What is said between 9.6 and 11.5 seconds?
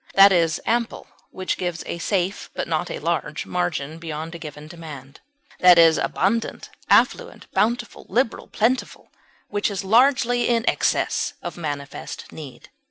is largely in excess